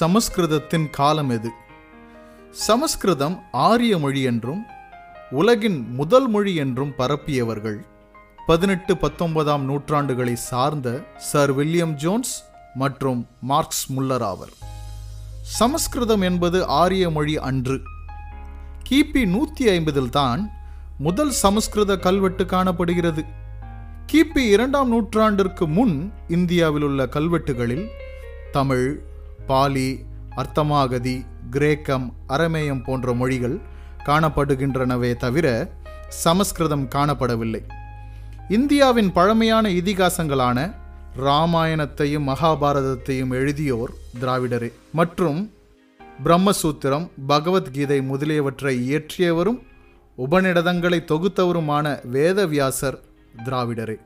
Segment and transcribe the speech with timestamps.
[0.00, 1.50] சமஸ்கிருதத்தின் காலம் எது?
[2.50, 4.62] சமஸ்கிருதம் ஆரிய மொழி என்றும்
[5.30, 7.78] உலகின் முதல் மொழி என்றும் பரப்பியவர்கள்.
[8.46, 12.44] பதினெட்டு பத்தொன்பதாம் நூற்றாண்டுகளை சார்ந்த சர் வில்லியம் ஜோன்ஸ்
[12.74, 14.52] மற்றும் மார்க்ஸ் முல்லர் ஆவர்.
[15.42, 17.80] சமஸ்கிருதம் என்பது ஆரிய மொழி அன்று.
[18.90, 20.52] கிபி நூற்றி ஐம்பதில் தான்
[20.98, 23.24] முதல் சமஸ்கிருத கல்வெட்டு காணப்படுகிறது.
[24.12, 27.86] கிபி இரண்டாம் நூற்றாண்டிற்கு முன் இந்தியாவில் உள்ள கல்வெட்டுகளில்
[28.52, 29.12] தமிழ்
[29.46, 29.98] பாலி
[30.36, 33.60] அர்த்தமாகதி கிரேக்கம் அரமேயம் போன்ற மொழிகள்
[34.06, 35.70] காணப்படுகின்றனவே தவிர
[36.08, 37.62] சமஸ்கிருதம் காணப்படவில்லை.
[38.48, 40.74] இந்தியாவின் பழமையான இதிகாசங்களான
[41.16, 44.72] ராமாயணத்தையும் மகாபாரதத்தையும் எழுதியோர் திராவிடரே.
[44.92, 45.52] மற்றும்
[46.24, 49.60] பிரம்மசூத்திரம் பகவத்கீதை முதலியவற்றை இயற்றியவரும்
[50.18, 52.98] உபநிடதங்களை தொகுத்தவருமான வேதவியாசர்
[53.44, 53.96] திராவிடரே.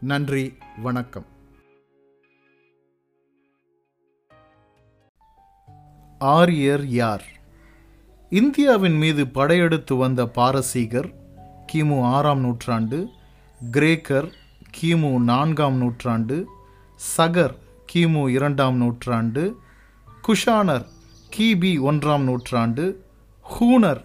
[0.00, 1.26] நன்றி வணக்கம்.
[6.22, 7.24] ஆரியர் யார்?
[8.30, 11.14] இந்தியாவின் மீது படையெடுத்து வந்த பாரசீகர்
[11.72, 13.08] கிமு ஆறாம் நூற்றாண்டு
[13.72, 14.28] கிரேக்கர்
[14.80, 16.46] கிமு நான்காம் நூற்றாண்டு
[17.16, 17.54] சகர்
[17.92, 19.56] கிமு இரண்டாம் நூற்றாண்டு
[20.28, 20.86] குஷானர்
[21.36, 23.04] கிபி ஒன்றாம் நூற்றாண்டு
[23.46, 24.04] ஹூனர்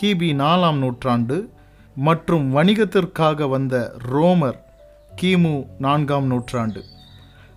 [0.00, 1.50] கிபி நாலாம் நூற்றாண்டு
[1.94, 4.58] மற்றும் வணிகத்திற்காக வந்த ரோமர்
[5.22, 6.84] கிமு நான்காம் நூற்றாண்டு.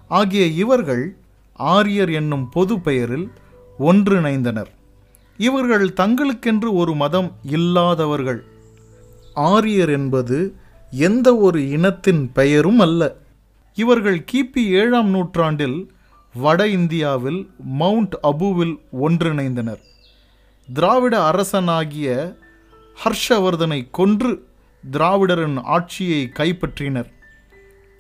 [0.08, 1.18] ஆகிய இவர்கள்
[1.54, 3.32] ஆரியர் என்னும் பொது பெயரில்
[3.80, 4.72] ஒன்றிணைந்தனர்.
[5.38, 8.44] இவர்கள் தங்களுக்கென்று ஒரு மதம் இல்லாதவர்கள்.
[9.34, 10.56] ஆரியர் என்பது
[10.92, 13.16] எந்த ஒரு இனத்தின் பெயரும் அல்ல.
[13.76, 15.92] இவர்கள் கிபி ஏழாம் நூற்றாண்டில்
[16.34, 19.80] வட இந்தியாவில் மவுண்ட் அபுவில் ஒன்றிணைந்தனர்.
[20.74, 22.36] திராவிட அரசனாகிய
[23.04, 24.48] ஹர்ஷவர்தனை கொன்று
[24.92, 27.14] திராவிடரின் ஆட்சியை கைப்பற்றினர்.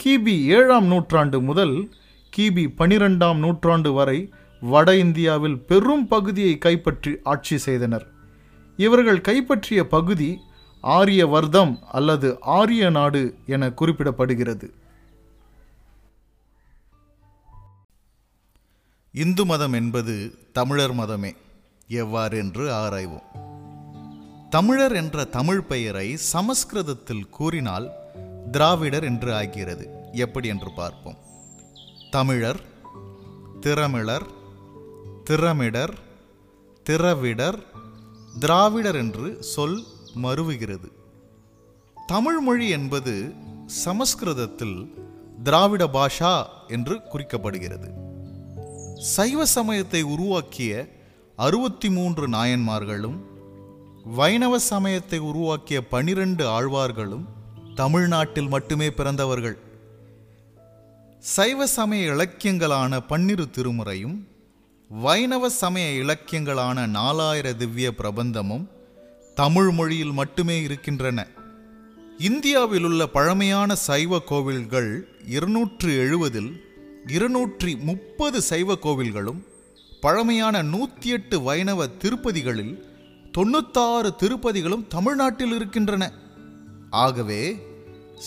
[0.03, 1.89] கிபி ஏழாம் நூற்றாண்டு முதல்
[2.37, 4.29] கிபி பனிரெண்டாம் நூற்றாண்டு வரை
[4.69, 8.07] வட இந்தியாவில் பெரும் பகுதியை கைப்பற்றி ஆட்சி செய்தனர்.
[8.77, 10.29] இவர்கள் கைப்பற்றிய பகுதி
[10.83, 14.67] ஆரியவர்தம் அல்லது ஆரிய நாடு என குறிப்பிடப்படுகிறது.
[19.13, 20.15] இந்து மதம் என்பது
[20.51, 21.31] தமிழர் மதமே.
[21.87, 23.27] எவ்வாறு என்று ஆராய்வோம்.
[24.49, 27.87] தமிழர் என்ற தமிழ் பெயரை சமஸ்கிருதத்தில் கூறினால்
[28.51, 29.85] திராவிடர் என்று ஆகிறது.
[30.11, 31.17] எப்படி என்று பார்ப்போம்.
[32.09, 32.61] தமிழர்
[33.61, 34.27] திறமிழர்
[35.29, 35.93] திறமிடர்
[36.83, 37.57] திறவிடர்
[38.39, 39.83] திராவிடர் என்று சொல்
[40.23, 40.89] மருவுகிறது.
[42.07, 43.33] தமிழ் மொழி என்பது
[43.65, 44.93] சமஸ்கிருதத்தில்
[45.43, 47.89] திராவிட பாஷா என்று குறிக்கப்படுகிறது.
[49.15, 50.89] சைவ சமயத்தை உருவாக்கிய
[51.35, 53.17] அறுபத்தி மூன்று நாயன்மார்களும்
[54.03, 57.25] வைணவ சமயத்தை உருவாக்கிய பனிரெண்டு ஆழ்வார்களும்
[57.75, 59.57] தமிழ்நாட்டில் மட்டுமே பிறந்தவர்கள்.
[61.19, 64.17] சைவ சமய இலக்கியங்களான பன்னிரு திருமுறையும்
[64.89, 68.65] வைணவ சமய இலக்கியங்களான நாலாயிர திவ்ய பிரபந்தமும்
[69.33, 71.27] தமிழ் மொழியில் மட்டுமே இருக்கின்றன.
[72.17, 76.51] இந்தியாவில் உள்ள பழமையான சைவ கோவில்கள் இருநூற்று எழுபதில்
[77.07, 79.41] இருநூற்றி முப்பது சைவ கோவில்களும்
[80.01, 82.85] பழமையான நூற்றி எட்டு வைணவ திருப்பதிகளில்
[83.37, 86.11] தொண்ணூத்தாறு திருப்பதிகளும் தமிழ்நாட்டில் இருக்கின்றன.
[86.89, 87.55] ஆகவே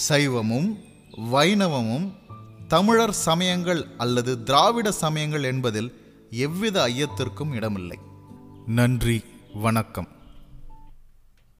[0.09, 0.79] சைவமும்
[1.33, 2.13] வைணவமும்
[2.69, 7.99] தமிழர் சமயங்கள் அல்லது திராவிட சமயங்கள் என்பதில் எவ்வித ஐயத்திற்கும் இடமில்லை.
[8.67, 9.25] நன்றி
[9.55, 10.09] வணக்கம்.